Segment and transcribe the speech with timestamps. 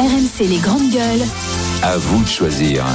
[0.00, 1.28] RMC les grandes gueules.
[1.82, 2.86] À vous de choisir.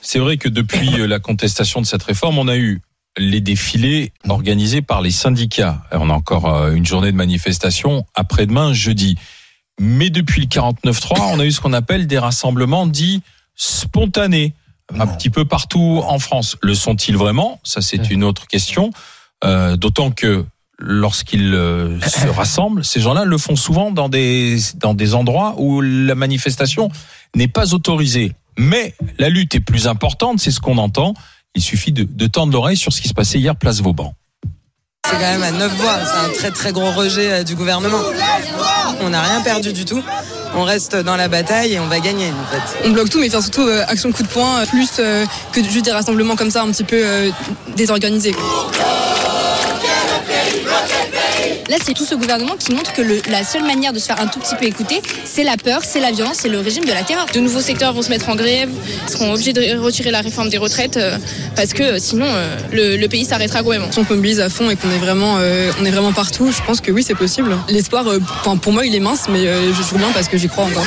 [0.00, 2.80] C'est vrai que depuis euh, la contestation de cette réforme, on a eu
[3.18, 5.82] les défilés organisés par les syndicats.
[5.90, 9.18] On a encore euh, une journée de manifestation après-demain, jeudi.
[9.80, 13.24] Mais depuis le 49-3, on a eu ce qu'on appelle des rassemblements dits
[13.56, 14.54] spontanés,
[14.96, 16.56] un petit peu partout en France.
[16.62, 17.58] Le sont-ils vraiment?
[17.64, 18.92] Ça, c'est une autre question.
[19.42, 20.46] Euh, D'autant que
[20.78, 25.80] lorsqu'ils euh, se rassemblent, ces gens-là le font souvent dans des, dans des endroits où
[25.80, 26.90] la manifestation
[27.34, 28.32] n'est pas autorisée.
[28.58, 31.14] Mais la lutte est plus importante, c'est ce qu'on entend.
[31.54, 34.14] Il suffit de, de tendre l'oreille sur ce qui se passait hier place Vauban.
[35.06, 38.00] C'est quand même à 9 voix, c'est un très très gros rejet euh, du gouvernement.
[39.00, 40.02] On n'a rien perdu du tout.
[40.54, 42.88] On reste dans la bataille et on va gagner en fait.
[42.88, 45.84] On bloque tout, mais enfin, surtout euh, action coup de poing, plus euh, que juste
[45.84, 47.30] des rassemblements comme ça un petit peu euh,
[47.76, 48.34] désorganisés.
[51.68, 54.28] Là, c'est tout ce gouvernement qui montre que la seule manière de se faire un
[54.28, 57.02] tout petit peu écouter, c'est la peur, c'est la violence, c'est le régime de la
[57.02, 57.26] terreur.
[57.32, 58.70] De nouveaux secteurs vont se mettre en grève,
[59.08, 61.18] seront obligés de retirer la réforme des retraites euh,
[61.56, 63.90] parce que euh, sinon euh, le, pays s'arrêtera complètement.
[63.90, 66.80] Si on se mobilise à fond et qu'on est vraiment, est vraiment partout, je pense
[66.80, 67.56] que oui, c'est possible.
[67.68, 68.04] L'espoir,
[68.62, 70.86] pour moi, il est mince, mais je joue bien parce que j'y crois encore.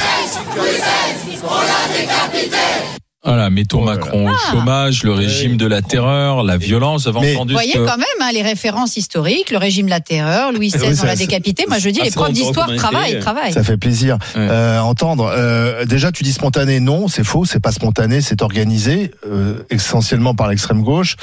[3.29, 7.07] Voilà, mettons Macron au chômage, le régime de la terreur, la violence.
[7.07, 10.69] Vous voyez que- quand même hein, les références historiques, le régime de la terreur, Louis
[10.69, 11.65] XVI, Oui, on l'a décapité.
[11.67, 13.53] Moi, je dis, Ah, les profs d'histoire travaillent, travaillent.
[13.53, 14.47] Ça fait plaisir Ouais.
[14.49, 15.31] euh, entendre.
[15.31, 20.33] Euh, déjà, tu dis spontané, non, c'est faux, c'est pas spontané, c'est organisé, euh, essentiellement
[20.35, 21.15] par l'extrême gauche.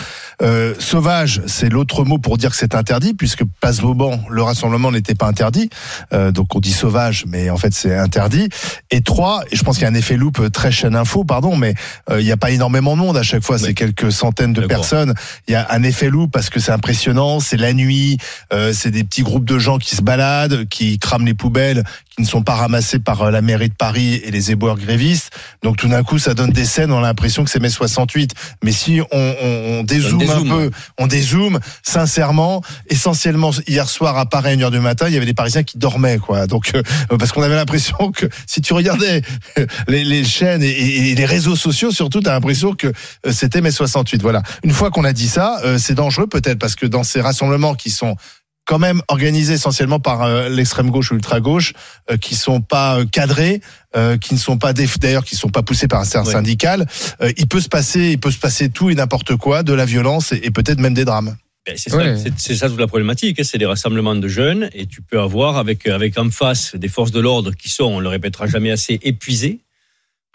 [0.43, 4.93] Euh, sauvage, c'est l'autre mot pour dire que c'est interdit, puisque Place Vauban, le rassemblement
[4.93, 5.71] n'était pas interdit.
[6.13, 8.49] Euh, donc on dit sauvage, mais en fait c'est interdit.
[8.91, 11.57] Et trois, et je pense qu'il y a un effet loupe très chaîne info, pardon,
[11.57, 11.75] mais
[12.11, 15.15] il n'y a pas énormément de monde à chaque fois, c'est quelques centaines de personnes.
[15.49, 18.19] Il y a un effet loupe parce que c'est impressionnant, c'est la nuit,
[18.53, 22.23] euh, c'est des petits groupes de gens qui se baladent, qui crament les poubelles, qui
[22.23, 25.31] ne sont pas ramassés par euh, la mairie de Paris et les éboueurs grévistes.
[25.63, 28.33] Donc tout d'un coup, ça donne des scènes, on a l'impression que c'est mai 68.
[28.65, 34.27] Mais si on, on, on dézoome un peu, on dézoome, sincèrement, essentiellement hier soir à
[34.27, 36.47] Paris à 1h du matin, il y avait des Parisiens qui dormaient, quoi.
[36.47, 36.83] Donc euh,
[37.19, 39.23] parce qu'on avait l'impression que si tu regardais
[39.89, 43.71] les, les chaînes et les réseaux sociaux, surtout, tu as l'impression que euh, c'était mai
[43.71, 44.23] 68.
[44.23, 44.43] Voilà.
[44.65, 47.75] Une fois qu'on a dit ça, euh, c'est dangereux peut-être parce que dans ces rassemblements
[47.75, 48.17] qui sont
[48.65, 51.73] quand même organisés essentiellement par euh, l'extrême gauche ou l'ultra gauche,
[52.11, 53.61] euh, qui sont pas euh, cadrés,
[53.97, 56.85] euh, qui ne sont pas d'ailleurs qui sont pas poussés par un certain syndical,
[57.21, 59.85] euh, il peut se passer, il peut se passer tout et n'importe quoi, de la
[59.85, 61.37] violence et, et peut-être même des drames.
[61.65, 62.17] Ben, Ouais.
[62.37, 63.39] c'est ça toute la problématique.
[63.41, 66.89] hein, C'est des rassemblements de jeunes et tu peux avoir avec, avec en face des
[66.89, 69.61] forces de l'ordre qui sont, on le répétera jamais assez, épuisées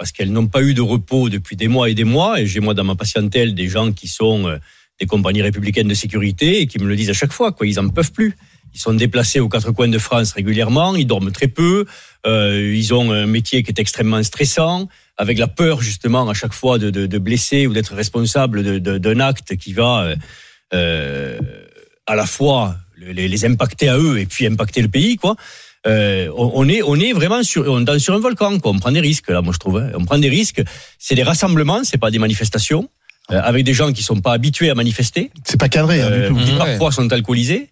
[0.02, 2.42] parce qu'elles n'ont pas eu de repos depuis des mois et des mois.
[2.42, 4.58] Et j'ai moi dans ma patientèle des gens qui sont euh,
[5.00, 7.52] des compagnies républicaines de sécurité et qui me le disent à chaque fois.
[7.52, 8.36] Quoi, ils en peuvent plus.
[8.74, 10.96] Ils sont déplacés aux quatre coins de France régulièrement.
[10.96, 11.86] Ils dorment très peu.
[12.26, 16.54] Euh, ils ont un métier qui est extrêmement stressant, avec la peur justement à chaque
[16.54, 20.16] fois de, de, blesser ou d'être responsable d'un acte qui va
[20.74, 21.40] euh,
[22.08, 25.36] à la fois les, les impacter à eux et puis impacter le pays, quoi.
[25.88, 28.72] Euh, on, est, on est vraiment sur, on est sur un volcan, quoi.
[28.72, 29.78] On prend des risques, là, moi je trouve.
[29.78, 29.90] hein.
[29.96, 30.62] On prend des risques.
[31.00, 32.88] C'est des rassemblements, c'est pas des manifestations,
[33.32, 36.30] euh, avec des gens qui sont pas habitués à manifester, C'est pas cadré hein, euh,
[36.30, 36.46] du tout.
[36.46, 36.58] qui Ouais.
[36.58, 37.70] parfois sont alcoolisés.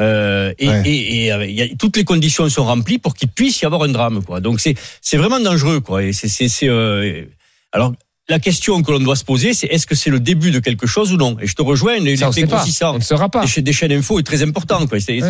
[0.00, 0.82] Euh, et, Ouais.
[0.84, 3.82] et, et, euh, y a, toutes les conditions sont remplies pour qu'il puisse y avoir
[3.84, 4.40] un drame, quoi.
[4.40, 6.02] Donc c'est, c'est vraiment dangereux, quoi.
[6.02, 7.22] Et c'est, c'est, c'est, euh,
[7.70, 7.92] alors.
[8.30, 10.86] La question que l'on doit se poser, c'est est-ce que c'est le début de quelque
[10.86, 11.36] chose ou non?
[11.42, 13.44] Et je te rejoins, les Ça, on l'effet grossissant On ne saura pas.
[13.44, 14.86] des, des chaînes info est très important.
[14.86, 14.96] Quoi.
[15.06, 15.20] Ouais.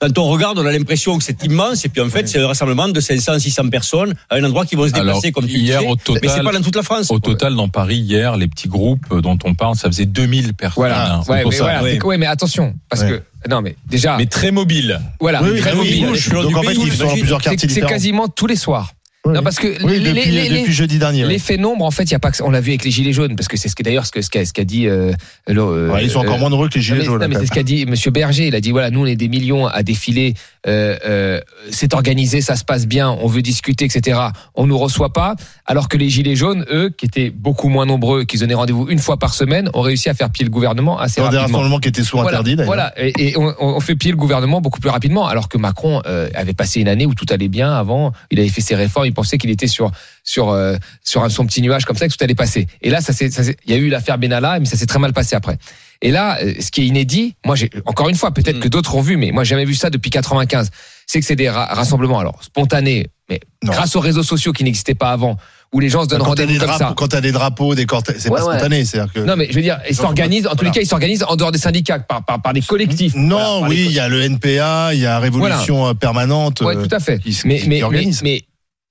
[0.00, 2.46] Quand on regarde, on a l'impression que c'est immense, et puis en fait, c'est un
[2.48, 5.58] rassemblement de 500, 600 personnes à un endroit qui vont se Alors, déplacer comme tu
[5.58, 5.90] hier, disais.
[5.92, 7.08] au Mais c'est total- pas dans toute la France.
[7.12, 10.72] Au total, dans Paris, hier, les petits groupes dont on parle, ça faisait 2000 personnes.
[10.74, 11.14] Voilà.
[11.18, 11.56] hein, c'est Ouais, mais
[12.00, 12.18] voilà.
[12.18, 13.22] mais attention, parce Ouais.
[13.44, 15.00] que non, mais déjà, Mais très mobile.
[15.20, 16.16] voilà, Oui, oui, très oui, mobile.
[16.16, 18.90] échelons Donc en fait, ils sont dans plusieurs C'est quartiers c'est quasiment tous les soirs.
[19.28, 19.34] Oui.
[19.34, 21.24] Non, parce que Oui, les- depuis, les- les- depuis jeudi dernier.
[21.24, 21.28] ouais.
[21.30, 23.12] L'effet nombre, en fait, il y a pas que on l'a vu avec les gilets
[23.12, 24.86] jaunes, parce que c'est ce que d'ailleurs ce qu'a ce qu'a dit.
[24.86, 25.12] euh,
[25.46, 27.20] le- euh, Ouais, ils sont encore euh, moins nombreux que les Non, gilets mais, jaunes.
[27.20, 28.46] non, mais c'est ce qu'a dit Monsieur Berger.
[28.48, 30.34] Il a dit voilà, nous on est des millions à défiler.
[30.66, 31.40] Euh, euh,
[31.70, 33.10] c'est organisé, ça se passe bien.
[33.10, 34.18] On veut discuter, etc.
[34.54, 35.34] On nous reçoit pas.
[35.66, 38.98] Alors que les gilets jaunes, eux, qui étaient beaucoup moins nombreux, qui donnaient rendez-vous une
[38.98, 41.58] fois par semaine, ont réussi à faire pied le gouvernement assez Dans des rapidement.
[41.58, 42.92] rassemblements qui étaient souvent Voilà, interdits voilà.
[42.96, 46.28] et, et on, on fait plier le gouvernement beaucoup plus rapidement, alors que Macron euh,
[46.34, 48.12] avait passé une année où tout allait bien avant.
[48.30, 49.90] Il avait fait ses réformes, il pensait qu'il était sur
[50.24, 52.66] sur euh, sur un, son petit nuage comme ça que tout allait passer.
[52.82, 53.30] Et là, ça s'est-
[53.66, 55.58] il y a eu l'affaire Benalla, mais ça s'est très mal passé après.
[56.00, 58.60] Et là, euh, ce qui est inédit, moi, j'ai encore une fois, peut-être Mm.
[58.60, 60.70] que d'autres ont vu, mais moi, j'ai jamais vu ça depuis 95.
[61.06, 63.72] C'est que c'est des ra- rassemblements alors spontanés, mais Non.
[63.72, 65.36] grâce aux réseaux sociaux qui n'existaient pas avant,
[65.72, 66.78] où les gens se donnent Quand t'as des rendez-vous comme ça.
[66.78, 68.52] drapeaux, quand t'as des drapeaux, des cortèges, c'est Ouais, pas ouais.
[68.58, 69.20] spontané, c'est-à-dire que.
[69.20, 70.46] Non, mais je veux dire, ils s'organisent.
[70.46, 73.14] En tous les cas, ils s'organisent en dehors des syndicats, par par, par des collectifs.
[73.16, 76.60] Non, Voilà, oui, les- il y a le NPA, il y a Révolution euh, permanente.
[76.60, 77.18] Ouais, tout à fait.
[77.18, 78.22] qui se- mais, qui- mais, qui mais, organise.
[78.22, 78.42] mais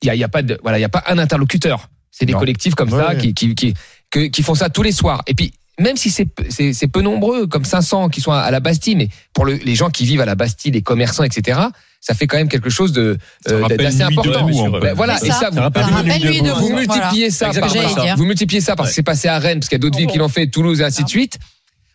[0.01, 1.89] il y a, il y a pas de, voilà, il y a pas un interlocuteur.
[2.11, 2.39] C'est des Non.
[2.39, 3.17] collectifs comme Ouais, ça ouais.
[3.17, 3.73] qui, qui,
[4.11, 5.21] qui, qui font ça tous les soirs.
[5.27, 8.49] Et puis, même si c'est peu- c'est c'est peu nombreux, comme 500 qui sont à
[8.49, 11.59] la Bastille, mais pour le- les gens qui vivent à la Bastille, les commerçants, etc.,
[12.01, 13.17] ça fait quand même quelque chose de
[13.49, 14.45] euh, d'assez important.
[14.47, 14.93] debout, en Ben fait.
[14.93, 15.33] voilà, et ça.
[15.33, 15.69] ça, vous, Ça
[16.59, 19.75] vous multipliez ça, par, vous multipliez ça parce que c'est passé à Rennes, parce qu'il
[19.75, 21.37] y a d'autres villes qui l'ont fait, Toulouse et ainsi de suite.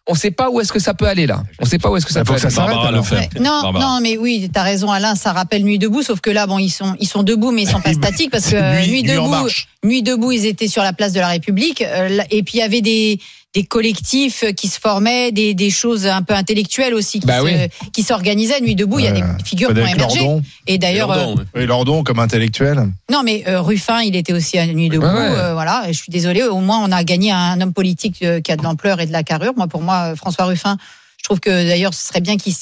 [0.08, 1.44] On ne sait pas où est-ce que ça peut aller là.
[1.60, 2.42] On ne sait pas où est-ce que ça peut aller.
[2.42, 2.74] ça s'arrête.
[2.74, 2.90] Barbara.
[2.92, 3.20] Lefebvre.
[3.20, 3.40] Ouais.
[3.40, 3.84] Non, Barbara.
[3.84, 6.70] non, mais oui, t'as raison, Alain, ça rappelle Nuit debout, sauf que là, bon, ils
[6.70, 9.48] sont, ils sont debout, mais ils sont pas statiques parce que euh, Nuit- Nuit debout.
[9.84, 12.62] Nuit debout, ils étaient sur la place de la République, euh, et puis il y
[12.62, 13.20] avait des
[13.54, 17.44] des collectifs qui se formaient, des, des choses un peu intellectuelles aussi qui Bah se-
[17.44, 17.52] oui.
[17.92, 18.60] qui s'organisaient.
[18.62, 20.20] Nuit debout, il y a des figures qui ont émergé.
[20.20, 20.42] Lordon.
[20.66, 21.44] Et d'ailleurs, euh, Lordon, ouais.
[21.56, 22.88] Oui, Lordon comme intellectuel.
[23.10, 25.04] non, mais euh, Ruffin, il était aussi à Nuit debout.
[25.04, 25.10] Ouais.
[25.12, 26.42] euh, voilà, et je suis désolée.
[26.44, 29.12] Au moins, on a gagné un homme politique euh, qui a de l'ampleur et de
[29.12, 29.52] la carrure.
[29.56, 30.78] Moi, pour moi, euh, François Ruffin,
[31.18, 32.54] je trouve que d'ailleurs, ce serait bien qu'il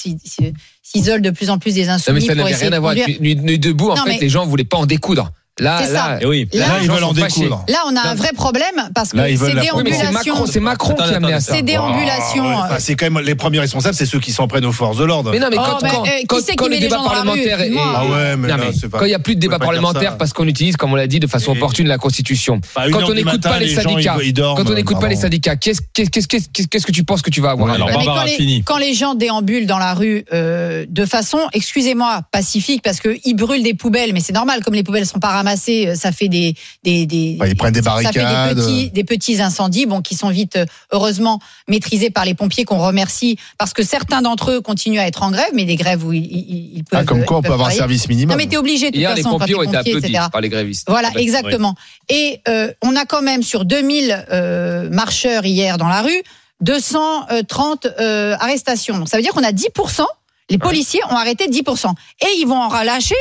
[0.83, 3.35] s'isole de plus en plus des Non, mais insoumis ça n'avait rien à voir Nuit
[3.37, 3.91] Nuit debout.
[3.91, 5.31] En Non, fait, mais- les gens voulaient pas en découdre.
[5.59, 6.17] Là, C'est là, ça.
[6.21, 6.47] Et oui.
[6.53, 7.65] Là, Là, les ils veulent en découdre.
[7.67, 9.91] Là, on a un vrai problème parce que Là, ils veulent ces la Oui, mais
[9.91, 11.53] c'est déambulations, Macron, c'est Macron qui a amené à ça.
[11.55, 12.43] ces déambulations.
[12.45, 14.71] Ah, ouais, enfin, c'est quand même les premiers responsables, c'est ceux qui s'en prennent aux
[14.71, 15.31] forces de l'ordre.
[15.31, 17.71] Mais non, mais Oh, quand, mais, quand, euh, qui quand- c'est le débat parlementaire est.
[17.77, 19.59] Ah ouais, mais Non, là, mais c'est pas- quand il n'y a plus de débat
[19.59, 22.61] parlementaire parce qu'on utilise, comme on l'a dit, de façon opportune la Constitution.
[22.75, 24.17] Bah, Quand on n'écoute pas les syndicats,
[24.55, 27.77] quand on n'écoute pas les syndicats, qu'est-ce que tu penses que tu vas avoir
[28.25, 33.35] les, quand les gens déambulent dans la rue euh, de façon, excusez-moi, pacifique, parce qu'ils
[33.35, 36.27] brûlent des poubelles, mais c'est normal, comme les poubelles sont pas ramassées, euh, ça fait
[36.27, 38.55] des des, des Ouais, ils prennent des ça fait barricades.
[38.57, 42.65] des petits, des petits incendies, bon, qui sont vite euh, heureusement maîtrisés par les pompiers
[42.65, 46.05] qu'on remercie, parce que certains d'entre eux continuent à être en grève, mais des grèves
[46.05, 47.01] où ils, peuvent.
[47.01, 48.31] Ah, comme quoi, on peut avoir un service minimum.
[48.31, 50.25] Non, mais t'es obligé de toute Hier, les façon pompiers ont été pompier, applaudis etc.
[50.31, 50.87] par les grévistes.
[50.89, 51.75] Voilà, exactement.
[52.09, 56.21] Et euh, on a quand même sur 2000 euh, marcheurs hier dans la rue,
[56.61, 58.97] 230 euh, arrestations.
[58.97, 60.05] Donc ça veut dire qu'on a 10%.
[60.51, 61.87] Les policiers ont arrêté 10%.
[62.21, 63.15] Et ils vont en relâcher,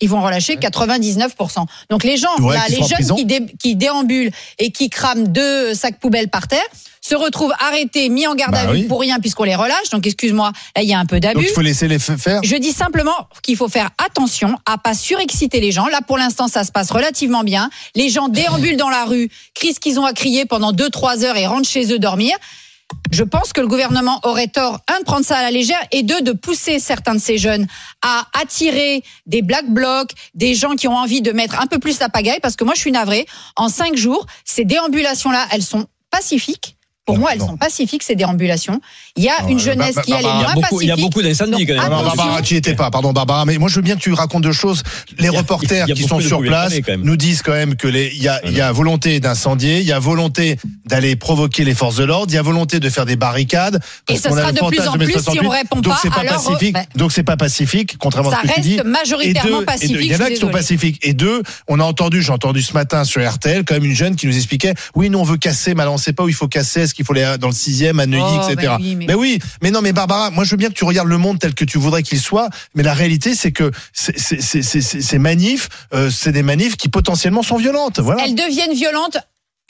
[0.00, 1.64] ils vont relâcher 99%.
[1.90, 5.28] Donc les gens, Ouais, là, qui les jeunes qui, dé- qui déambulent et qui crament
[5.28, 6.60] deux sacs poubelles par terre,
[7.04, 8.82] se retrouvent arrêtés, mis en garde Bah à vue oui.
[8.84, 9.90] pour rien puisqu'on les relâche.
[9.90, 11.42] Donc excuse-moi, là il y a un peu d'abus.
[11.42, 12.40] il faut laisser les faire.
[12.44, 15.86] Je dis simplement qu'il faut faire attention à pas surexciter les gens.
[15.88, 17.70] Là, pour l'instant, ça se passe relativement bien.
[17.96, 21.36] Les gens déambulent dans la rue, crient ce qu'ils ont à crier pendant 2-3 heures
[21.36, 22.36] et rentrent chez eux dormir.
[23.10, 26.02] Je pense que le gouvernement aurait tort, un, de prendre ça à la légère, et
[26.02, 27.66] deux, de pousser certains de ces jeunes
[28.00, 31.98] à attirer des black blocs, des gens qui ont envie de mettre un peu plus
[31.98, 33.26] la pagaille, parce que moi, je suis navrée.
[33.56, 36.76] En cinq jours, ces déambulations-là, elles sont pacifiques.
[37.04, 37.48] Pour Non, moi, elles non.
[37.48, 38.80] sont pacifiques, ces déambulations.
[39.16, 40.86] Il y a Non, une euh, jeunesse bah, qui, elle, est moins a beaucoup, il
[40.86, 41.10] y a pacifique.
[41.12, 41.82] beaucoup d'incendies quand même.
[41.90, 42.02] Non.
[42.04, 42.92] Barbara, tu y étais pas.
[42.92, 43.44] Pardon, Barbara.
[43.44, 44.84] Mais moi, je veux bien que tu racontes deux choses.
[45.18, 48.28] Les a- reporters qui sont sur place nous disent quand même que les, il y
[48.28, 52.04] a, il y a volonté d'incendier, il y a volonté d'aller provoquer les forces de
[52.04, 53.80] l'ordre, il y a volonté de faire des barricades.
[54.06, 55.40] parce Et ça a sera de plus en plus si 68.
[55.44, 56.76] on répond Donc pas c'est pas pacifique.
[56.94, 58.76] Donc c'est pas pacifique, contrairement Ça à ce que tu dis.
[58.76, 59.96] reste majoritairement pacifique.
[60.02, 61.00] Il y en a qui sont pacifiques.
[61.02, 64.14] Et deux, on a entendu, j'ai entendu ce matin sur RTL, quand même une jeune
[64.14, 66.34] qui nous expliquait, oui, nous on veut casser, mais alors on sait pas où il
[66.34, 68.74] faut casser, qu'il faut aller dans le sixième, à Neuilly, Oh, etc.
[68.78, 71.08] oui, mais- mais oui, mais non, mais Barbara, moi je veux bien que tu regardes
[71.08, 75.68] le monde tel que tu voudrais qu'il soit, mais la réalité c'est que ces manifs,
[75.94, 78.00] euh, c'est des manifs qui potentiellement sont violentes.
[78.00, 78.24] Voilà.
[78.26, 79.18] Elles deviennent violentes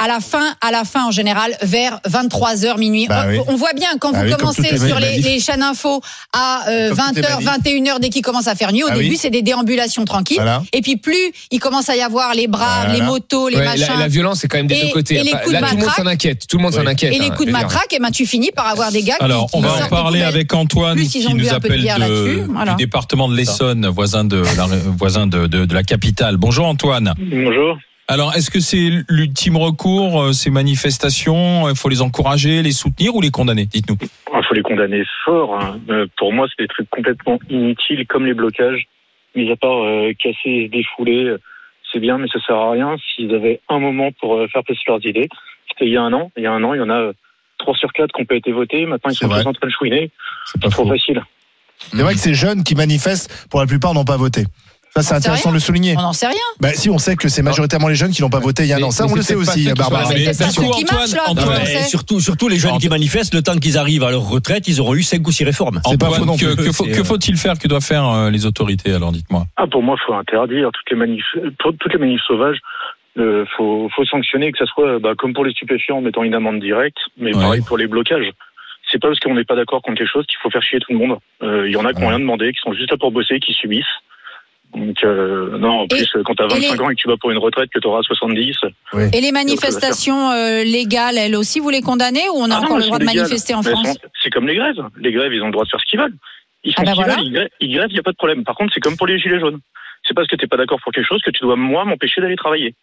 [0.02, 3.06] à la fin, à la fin en général, vers 23h minuit.
[3.08, 3.38] Bah on, oui.
[3.48, 6.00] on voit bien quand Bah vous oui, commencez sur les, chaînes info
[6.32, 7.64] à euh, Comme toutes les 20h, manifs.
[7.64, 8.82] 21h dès qu'il commence à faire nuit.
[8.82, 9.16] Au Ah début, oui.
[9.16, 10.36] c'est des déambulations tranquilles.
[10.36, 10.62] Voilà.
[10.72, 12.92] Et puis plus il commence à y avoir les Voilà.
[12.94, 13.86] les motos, les Ouais, machins.
[13.94, 15.16] la, la violence, c'est quand même des Et- deux côtés.
[15.20, 15.96] et les Là, coups de tout le monde matraque.
[16.04, 16.46] s'en inquiète.
[16.48, 17.12] Tout le monde s'en inquiète.
[17.14, 19.24] Et les hein, coups de matraque, et ben tu finis par avoir des gars qui-
[19.24, 23.28] Alors, qui, on va en parler avec Antoine Plus, ils qui nous appelle du département
[23.28, 26.36] de l'Essonne, voisin de la capitale.
[26.38, 27.14] Bonjour Antoine.
[27.18, 27.76] Bonjour.
[28.12, 31.66] Alors, est-ce que c'est l'ultime recours, euh, ces manifestations?
[31.70, 33.64] Il faut les encourager, les soutenir ou les condamner?
[33.64, 33.96] Dites-nous.
[34.02, 35.58] Il faut les condamner fort.
[35.58, 35.80] hein.
[35.88, 38.82] Euh, pour moi, c'est des trucs complètement inutiles, comme les blocages.
[39.34, 41.36] Mis à part euh, casser et se défouler,
[41.90, 42.96] c'est bien, mais ça sert à rien.
[42.98, 45.30] S'ils avaient un moment pour euh, faire passer leurs idées,
[45.70, 46.30] c'était il y a un an.
[46.36, 47.12] Il y a un an, il y en a euh,
[47.56, 48.84] trois sur quatre qui n'ont pas été votés.
[48.84, 50.10] Maintenant, ils C'est sont tous en train de chouiner.
[50.44, 51.22] C'est trop facile.
[51.78, 54.44] C'est vrai que ces jeunes qui manifestent, pour la plupart, n'ont pas voté.
[54.94, 55.52] Ça, c'est intéressant rien.
[55.52, 55.94] de le souligner.
[55.96, 56.36] On n'en sait rien.
[56.60, 58.72] Bah, si, on sait que c'est majoritairement les jeunes qui n'ont pas voté il y
[58.74, 58.90] a un an.
[58.90, 60.08] Ça, on le sait aussi, Barbara.
[60.10, 64.04] Mais qui Antoine, Antoine, Et surtout, surtout les jeunes qui manifestent, le temps qu'ils arrivent
[64.04, 65.80] à leur retraite, ils auront eu 5 ou 6 réformes.
[65.86, 66.72] C'est pas faux non que, plus.
[66.92, 69.46] que euh, faut-il faire Que doivent faire euh, les autorités Alors, dites-moi?
[69.56, 71.24] Ah, pour moi, il faut interdire toutes les manifs,
[71.58, 72.58] toutes les manifs sauvages.
[73.16, 76.34] Il faut, faut sanctionner, que ça soit bah, comme pour les stupéfiants en mettant une
[76.34, 77.42] amende directe, mais Ouais.
[77.42, 78.30] pareil pour les blocages.
[78.90, 80.92] C'est pas parce qu'on n'est pas d'accord contre quelque chose qu'il faut faire chier tout
[80.92, 81.18] le monde.
[81.42, 83.38] Euh, Il y en a qui n'ont rien demandé, qui sont juste là pour bosser,
[83.40, 83.84] qui subissent.
[84.74, 87.16] Donc, euh, non, en plus, quand t'as et 25 les- ans et que tu vas
[87.18, 88.56] pour une retraite, que tu auras 70,
[89.12, 92.64] Et les manifestations euh, légales, elles aussi, vous les condamnez ou on a Ah non,
[92.66, 93.16] encore le droit de légales.
[93.22, 94.82] manifester en Mais France C'est comme les grèves.
[94.98, 96.14] Les grèves, ils ont le droit de faire ce qu'ils veulent.
[96.64, 97.16] Ils font Ah bah ce qu'ils voilà.
[97.18, 98.44] veulent, ils grèvent, ils grèvent, il n'y a pas de problème.
[98.44, 99.58] Par contre, c'est comme pour les gilets jaunes.
[100.08, 102.36] C'est parce que t'es pas d'accord pour quelque chose que tu dois moi m'empêcher d'aller
[102.36, 102.74] travailler.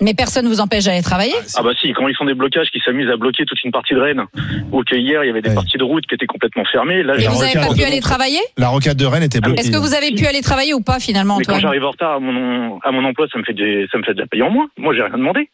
[0.00, 1.34] Mais personne vous empêche d'aller travailler.
[1.56, 3.94] Ah bah si, quand ils font des blocages, qui s'amusent à bloquer toute une partie
[3.94, 4.24] de Rennes,
[4.72, 5.54] ou que hier il y avait des Ouais.
[5.54, 7.02] parties de route qui étaient complètement fermées.
[7.02, 9.40] Là, Et j'ai vous avez remarqué pas pu aller travailler La rocade de Rennes était
[9.40, 9.60] bloquée.
[9.60, 12.12] Est-ce que vous avez pu aller travailler ou pas finalement, Mais quand j'arrive en retard
[12.14, 14.42] à mon, à mon emploi, ça me fait des, ça me fait de la paye
[14.42, 14.66] en moins.
[14.78, 15.50] Moi, j'ai rien demandé.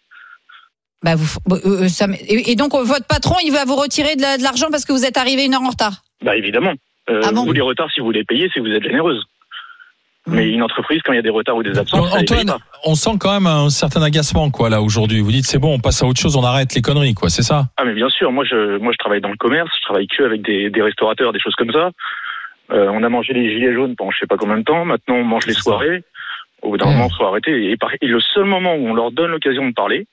[1.03, 4.23] bah vous, euh, euh, ça et donc euh, votre patron, il va vous retirer de
[4.23, 6.03] la- de l'argent parce que vous êtes arrivé une heure en retard.
[6.25, 6.75] Bah évidemment.
[7.11, 9.25] Euh, Ah bon vous les retards, si vous les payez, c'est que vous êtes généreuse.
[10.29, 12.53] Mais une entreprise, quand il y a des retards ou des absences, Antoine,
[12.85, 15.21] on sent quand même un certain agacement quoi là aujourd'hui.
[15.21, 17.43] Vous dites c'est bon, on passe à autre chose, on arrête les conneries quoi, c'est
[17.43, 17.65] ça?
[17.77, 20.23] Ah mais bien sûr, moi je, moi je travaille dans le commerce, je travaille que
[20.23, 21.91] avec des, des restaurateurs, des choses comme ça.
[22.71, 24.85] Euh, on a mangé les gilets jaunes pendant je sais pas combien de temps.
[24.85, 26.05] Maintenant, on mange les soirées.
[26.63, 26.93] Au bout d'un Ouais.
[26.95, 27.71] moment, faut arrêter.
[27.73, 30.07] Et, par- et le seul moment où on leur donne l'occasion de parler,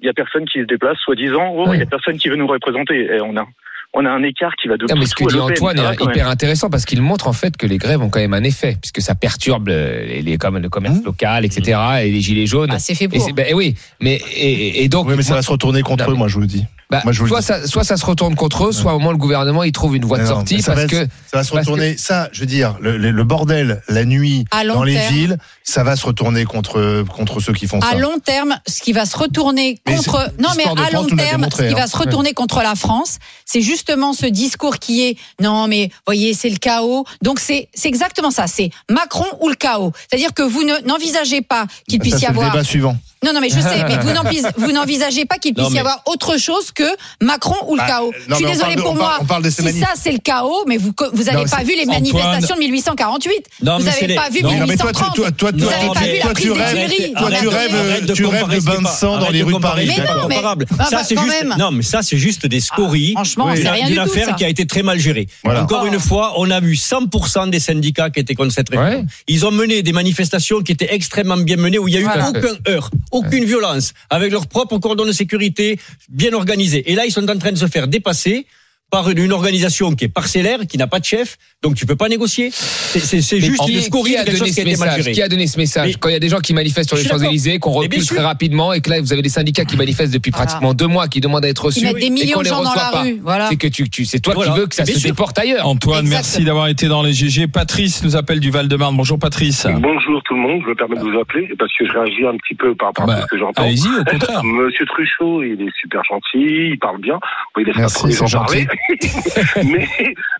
[0.00, 1.78] il y a personne qui se déplace, soi-disant, oh, il Ouais.
[1.78, 3.04] y a personne qui veut nous représenter.
[3.14, 3.46] Et on a,
[3.92, 5.82] on a un écart qui va de Non, mais ce que dit à Antoine est
[5.82, 5.96] même.
[6.00, 8.76] hyper intéressant parce qu'il montre en fait que les grèves ont quand même un effet,
[8.80, 11.04] puisque ça perturbe le, les, les- comme le commerce Mmh.
[11.06, 11.78] local, etc.
[12.04, 12.70] et les gilets jaunes.
[12.72, 13.24] Ah, c'est fait et pour.
[13.24, 16.12] c'est- ben, oui, mais et, et donc Oui, mais ça va se retourner contre Non,
[16.12, 16.64] eux, moi je vous le dis.
[16.88, 17.46] bah, moi, je vous le soit dis.
[17.46, 20.04] ça, soit ça se retourne contre eux, soit au moins le gouvernement il trouve une
[20.04, 21.96] voie de sortie parce va que Ça va se que- retourner.
[21.96, 25.14] Ça, je veux dire, le, le- le bordel, la nuit, À dans les terme.
[25.14, 27.96] villes, ça va se retourner contre, contre ceux qui font À ça.
[27.98, 31.68] long terme, ce qui va se retourner contre non mais à long terme, ce qui
[31.68, 31.74] hein.
[31.76, 36.34] va se retourner contre la France, c'est justement ce discours qui est non mais voyez
[36.34, 37.04] c'est le chaos.
[37.22, 39.92] Donc c'est c'est exactement ça, c'est Macron ou le chaos.
[40.08, 42.96] C'est-à-dire que vous ne- n'envisagez pas qu'il Ça, puisse y c'est le avoir débat suivant.
[43.24, 45.78] Non non mais je sais mais vous n'envis- vous n'envisagez pas qu'il Non, puisse y
[45.78, 46.84] avoir autre chose que
[47.20, 48.12] Macron ou le Bah, chaos.
[48.28, 49.04] non, je suis de- pour on moi.
[49.08, 51.44] parle- on parle de ces si ça c'est le chaos, mais vous vous avez Non,
[51.44, 53.32] pas vu les Antoine- manifestations de 1848.
[53.62, 55.14] Non, vous mais avez c'est les- pas vu non, Non, mais toi, tu, 1830.
[55.16, 58.24] toi, toi, Vous toi, avez pas vu la prise des toi, tu rêves, de tu
[58.26, 59.86] rêves bain de sang dans les rues de Paris.
[59.86, 60.66] Mais non, mais- comparable.
[60.78, 63.86] Ah, ça bah, c'est juste non mais ça c'est juste des scories franchement, c'est rien
[63.88, 65.28] du tout, affaire qui a été très mal gérée.
[65.44, 69.06] Encore une fois, on a vu 100% des syndicats qui étaient contre cette réforme.
[69.28, 72.06] Ils ont mené des manifestations qui étaient extrêmement bien menées où il y a eu
[72.06, 72.32] aucun
[72.68, 76.90] heurt, aucune violence, avec leur propre cordon de sécurité bien organisé.
[76.90, 78.46] Et là, ils sont en train de se faire dépasser
[78.90, 81.96] par une, une organisation qui est parcellaire, qui n'a pas de chef, donc tu peux
[81.96, 82.50] pas négocier.
[82.50, 85.12] C'est- C'est c'est Mais juste qui, qui a de quelque donné chose qui a message.
[85.12, 86.96] Qui a donné ce message Mais- Quand il y a des gens qui manifestent sur
[86.96, 87.04] les.
[87.04, 90.30] Champs-Élysées, qu'on recule très rapidement, et que là vous avez des syndicats qui manifestent depuis
[90.30, 90.46] Voilà.
[90.46, 92.70] pratiquement deux mois, qui demandent à être reçus, et millions qu'on de les gens dans
[92.70, 93.04] reçoit la pas.
[93.22, 93.48] Voilà.
[93.48, 94.52] C'est que tu, tu c'est toi Voilà.
[94.52, 95.10] qui veux que ça se sûr.
[95.10, 95.66] déporte ailleurs.
[95.66, 96.10] Antoine, Exactement.
[96.16, 97.46] merci d'avoir été dans les GG.
[97.48, 98.96] Patrice nous appelle du Val-de-Marne.
[98.96, 99.66] Bonjour Patrice.
[99.78, 102.36] Bonjour tout le monde, je me permets de vous appeler parce que je réagis un
[102.36, 103.62] petit peu par rapport Bah, à ce que j'entends.
[103.62, 104.42] Allez-y, au contraire.
[104.44, 107.18] Monsieur Truchot, il est super gentil, il parle bien.
[107.58, 107.88] Il pas
[108.30, 108.66] parler.
[109.64, 109.88] mais,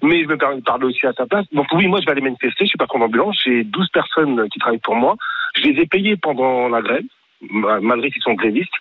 [0.03, 1.47] mais je de parler aussi à sa place.
[1.53, 4.49] Donc oui, moi je vais aller manifester, je suis pas contre ambulance, j'ai 12 personnes
[4.51, 5.17] qui travaillent pour moi.
[5.55, 7.05] Je les ai payées pendant la grève,
[7.51, 8.73] ma- malgré qu'ils sont grévistes.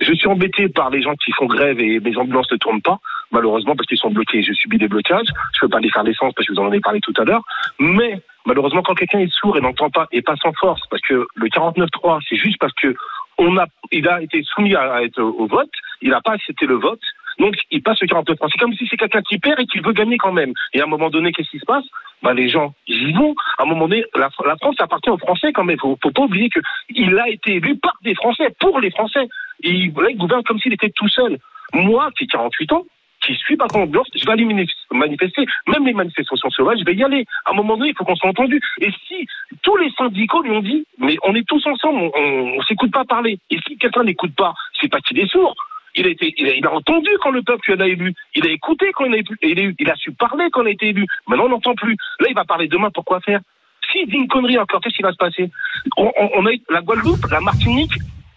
[0.00, 2.98] Je suis embêté par les gens qui font grève et mes ambulances ne tournent pas,
[3.30, 4.42] malheureusement parce qu'ils sont bloqués.
[4.42, 5.28] Je subis des blocages.
[5.54, 7.42] Je peux pas les faire l'essence parce que vous en avez parlé tout à l'heure.
[7.78, 11.26] Mais malheureusement, quand quelqu'un est sourd et n'entend pas et pas sans force, parce que
[11.34, 12.94] le 49.3, c'est juste parce que
[13.38, 14.74] on a, il a été soumis
[15.18, 15.70] au vote,
[16.02, 17.00] il n'a pas accepté le vote.
[17.38, 18.48] Donc, il passe le 49.3.
[18.50, 20.52] C'est comme si c'est quelqu'un qui perd et qui veut gagner quand même.
[20.72, 21.84] Et à un moment donné, qu'est-ce qui se passe?
[22.22, 23.34] Bah, Les gens, y vont.
[23.58, 25.78] À un moment donné, la, France appartient aux Français quand même.
[25.78, 26.60] Faut, faut pas oublier que
[26.90, 29.28] il a été élu par des Français, pour les Français.
[29.60, 31.38] Il, là, il gouverne comme s'il était tout seul.
[31.72, 32.84] Moi, qui ai 48 ans,
[33.24, 35.46] qui suis pas contre l'ambiance, je vais aller manif- manifester.
[35.66, 37.24] Même les manifestations sauvages, je vais y aller.
[37.46, 38.60] À un moment donné, il faut qu'on soit entendu.
[38.80, 39.26] Et si
[39.62, 42.92] tous les syndicats lui ont dit, mais on est tous ensemble, on, on, on s'écoute
[42.92, 43.38] pas parler.
[43.50, 45.54] Et si quelqu'un n'écoute pas, c'est pas qu'il est sourd.
[45.96, 48.14] Il a été, il a, il a entendu quand le peuple l'a élu.
[48.34, 50.88] Il a écouté quand il a, élu- il a, su parler quand il a été
[50.88, 51.06] élu.
[51.28, 51.96] Maintenant, on n'entend plus.
[52.20, 52.90] Là, il va parler demain.
[52.90, 53.40] Pourquoi faire?
[53.92, 55.50] S'il dit une connerie encore, qu'est-ce qui va se passer?
[55.96, 57.92] On, on- on a la Guadeloupe, la Martinique.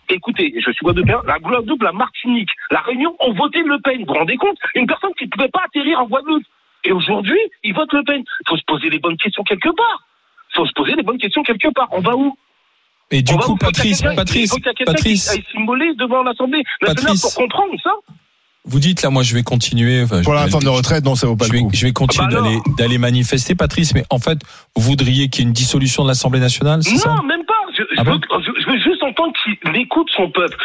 [0.09, 3.99] Écoutez, je suis Guadeloupéen, la Guadeloupe, la Martinique, la Réunion ont voté Le Pen.
[3.99, 4.57] Vous vous rendez compte?
[4.75, 6.43] Une personne qui ne pouvait pas atterrir en Guadeloupe.
[6.85, 8.21] Et aujourd'hui, ils votent Le Pen.
[8.21, 10.07] Il faut se poser les bonnes questions quelque part.
[10.53, 11.87] Il faut se poser les bonnes questions quelque part.
[11.91, 12.37] On va où?
[13.11, 15.93] Et du On coup, Patrice, Patrice, faut qu'il y ait quelqu'un Patrice, qui aille s'immoler
[15.97, 17.21] devant l'Assemblée nationale Patrice.
[17.21, 17.91] pour comprendre ça.
[18.65, 20.03] vous dites là, moi, je vais continuer.
[20.03, 21.71] enfin, je Pour la réforme de retraite, non, ça vaut pas je le vais, coup.
[21.73, 23.93] je vais continuer Ah bah d'aller manifester, Patrice.
[23.93, 24.39] Mais en fait,
[24.75, 27.09] vous voudriez qu'il y ait une dissolution de l'Assemblée nationale, ça?
[27.15, 27.53] Non, même pas.
[27.77, 30.57] Je, je Ah veux, bon je, je veux juste entendre qu'il écoute son peuple.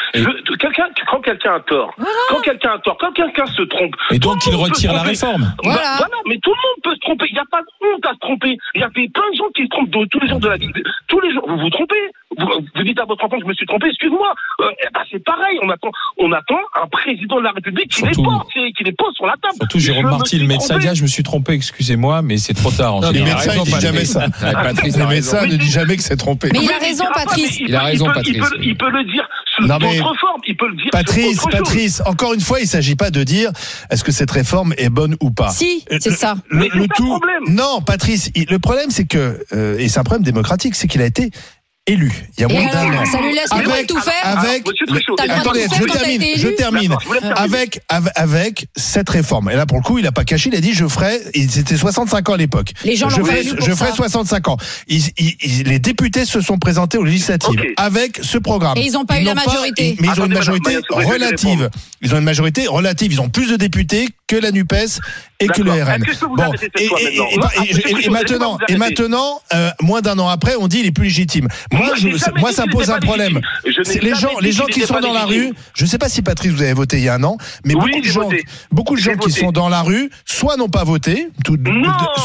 [0.58, 1.94] Quelqu'un, quand quelqu'un a tort,
[2.30, 3.94] quand quelqu'un a tort, quand quelqu'un se trompe.
[4.10, 5.42] Et donc, il retire la réforme.
[5.42, 5.94] Bah, Voilà.
[5.98, 7.26] voilà, mais tout le monde peut se tromper.
[7.28, 8.56] Il n'y a pas de honte à se tromper.
[8.74, 10.70] Il y a plein de gens qui se trompent tous les jours de la vie.
[11.06, 11.94] Tous les jours, vous vous trompez.
[12.42, 14.34] Vous, vous dites à votre enfant, je me suis trompé, excuse-moi.
[14.60, 15.58] Euh, ben, c'est pareil.
[15.62, 19.14] On attend, on attend un président de la République qui les porte, qui les pose
[19.14, 19.54] sur la table.
[19.56, 22.70] Surtout Jérôme Marty, le médecin, dit ah, je me suis trompé, excusez-moi, mais c'est trop
[22.70, 22.96] tard.
[22.96, 24.26] en Non, Les médecins, ils disent jamais ça.
[24.40, 25.52] Patrice, Les a médecins raison.
[25.52, 26.48] ne disent jamais que c'est trompé.
[26.52, 27.60] Mais il a raison, Patrice.
[27.60, 28.36] Il a peut- raison, Patrice.
[28.62, 30.40] Il peut, le dire sous Non, mais- d'autres formes.
[30.46, 31.50] Il peut le dire Patrice, chose.
[31.52, 33.50] Patrice, encore une fois, il s'agit pas de dire
[33.90, 35.50] est-ce que cette réforme est bonne ou pas.
[35.50, 36.34] Si, Euh, c'est le- ça.
[36.48, 37.06] Le, Mais le le tout.
[37.06, 37.42] problème.
[37.48, 41.00] Non, Patrice, il- le problème c'est que euh, et c'est un problème démocratique, c'est qu'il
[41.02, 41.30] a été
[41.86, 43.04] élu il y a moins d'un an.
[43.04, 46.96] ça lui laisse le temps de tout faire avec de attendez, je termine, je termine.
[47.10, 47.32] Terminer.
[47.36, 49.50] Avec, avec avec cette réforme.
[49.50, 51.50] Et là pour le coup, il a pas caché, il a dit je ferai il-
[51.50, 52.70] c'était 65 ans à l'époque.
[52.84, 54.56] Les gens je ferai, je ferai 65 ans.
[54.86, 58.78] Ils- ils- ils- les députés se sont présentés aux législatives avec ce programme.
[58.78, 59.96] Et ils ont pas eu la n'ont majorité.
[60.00, 61.70] mais ils ont Attendez, une majorité relative.
[62.00, 63.12] Ils ont une majorité relative.
[63.12, 64.72] Ils ont plus de députés que la Nupes
[65.40, 65.72] et que le.
[65.72, 66.02] RN.
[66.02, 70.86] Que Bon, et, maintenant et- maintenant, et euh, moins d'un an après, on dit il
[70.86, 71.48] est plus légitime.
[71.72, 73.40] Moi, je, ça pose un problème.
[73.64, 75.52] les gens, les gens qui sont dans la rue.
[75.74, 77.74] Je ne sais pas si Patrice vous avez voté il y a un an, mais
[77.74, 78.28] Oui, beaucoup de gens,
[78.70, 81.28] beaucoup de gens qui sont dans la rue, soit n'ont pas voté,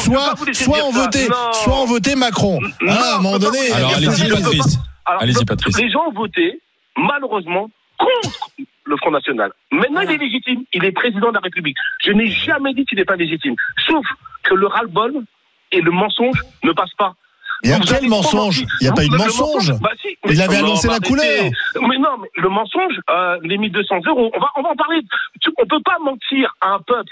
[0.04, 1.28] soit, soit ont voté,
[1.64, 2.60] soit ont voté Macron.
[2.62, 5.78] Non, Ah, à un moment donné, allez-y, Patrice.
[5.78, 6.62] Les gens ont voté,
[6.96, 8.48] malheureusement, contre
[8.88, 9.52] le Front National.
[9.72, 10.64] Maintenant, il est légitime.
[10.74, 11.78] Il est président de la République.
[12.04, 13.56] Je n'ai jamais dit qu'il n'est pas légitime.
[13.86, 14.06] Sauf
[14.44, 15.14] que le ras-le-bol
[15.72, 17.14] et le mensonge ne passent pas.
[17.64, 18.64] Il y a quel mensonge.
[18.82, 19.74] Il y a pas eu de mensonge.
[19.82, 21.26] bah si, Il avait non, annoncé bah la couleur.
[21.26, 21.52] arrêtez.
[21.82, 25.02] Mais non, mais le mensonge, euh, les 1200 euros, on va, on va en parler.
[25.58, 27.12] On peut pas mentir à un peuple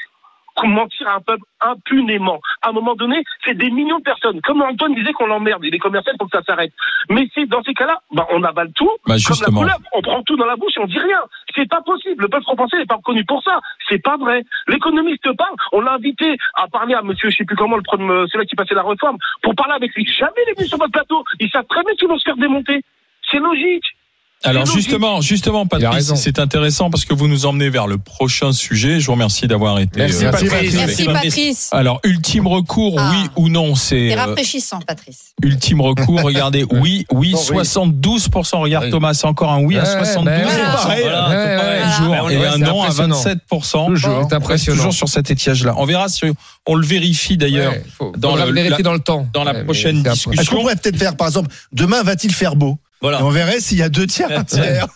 [0.64, 2.40] mentir à un peuple impunément.
[2.62, 4.42] À un moment donné, c'est des millions de personnes.
[4.42, 6.72] Comme Antoine disait qu'on l'emmerde, et les commerciaux, il faut que ça s'arrête.
[7.10, 10.24] Mais c'est dans ces cas-là, bah, on avale tout, Bah, comme la couleur, on prend
[10.24, 11.22] tout dans la bouche et on dit rien.
[11.56, 12.24] C'est pas possible.
[12.24, 13.60] Le peuple français n'est pas reconnu pour ça.
[13.90, 14.44] C'est pas vrai.
[14.68, 15.56] L'économiste parle.
[15.72, 18.46] On l'a invité à parler à monsieur, je sais plus comment, le premier, euh, celui
[18.46, 20.06] qui passait la réforme, pour parler avec lui.
[20.06, 21.24] Jamais il est venu sur votre plateau.
[21.40, 22.82] Ils savent très bien qu'ils vont se faire démonter.
[23.30, 23.86] C'est logique.
[24.46, 24.90] Alors C'est logique.
[24.90, 26.16] justement, justement, raison.
[26.16, 29.00] c'est intéressant parce que vous nous emmenez vers le prochain sujet.
[29.00, 30.00] Je vous remercie d'avoir été.
[30.00, 30.74] Merci, euh, Patrice.
[30.76, 31.70] Merci Patrice.
[31.72, 33.12] Alors ultime recours, Ah.
[33.12, 35.34] oui ou non, c'est C'est euh, rafraîchissant, Patrice.
[35.44, 36.22] ultime recours.
[36.22, 37.58] Regardez, oui, oui, Non, oui.
[37.66, 38.60] 72%.
[38.60, 38.92] Regarde Oui.
[38.92, 40.24] Thomas, c'est encore un oui à Ouais, 72%.
[40.26, 40.72] ben voilà.
[40.74, 41.04] Pareil.
[41.98, 42.30] Toujours.
[42.32, 43.22] Et un non à impressionnant.
[43.22, 43.88] 27%.
[43.88, 44.28] Toujours.
[44.30, 44.78] C'est impressionnant.
[44.78, 45.74] Toujours sur cet étiage-là.
[45.78, 46.24] On verra si
[46.68, 47.74] on le vérifie d'ailleurs
[48.18, 48.46] dans la-
[48.82, 49.28] dans le temps.
[49.34, 50.32] dans la prochaine discussion.
[50.32, 52.78] Est-ce qu'on pourrait peut-être faire, par exemple, demain va-t-il faire beau?
[53.02, 53.20] Voilà.
[53.20, 54.88] Et on verrait s'il y a deux tiers, un tiers.